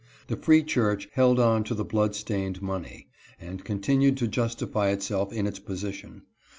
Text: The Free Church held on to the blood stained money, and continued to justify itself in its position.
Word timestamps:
The 0.29 0.35
Free 0.35 0.63
Church 0.63 1.09
held 1.11 1.39
on 1.39 1.63
to 1.65 1.75
the 1.75 1.85
blood 1.85 2.15
stained 2.15 2.59
money, 2.59 3.09
and 3.39 3.63
continued 3.63 4.17
to 4.17 4.27
justify 4.27 4.89
itself 4.89 5.31
in 5.31 5.45
its 5.45 5.59
position. 5.59 6.23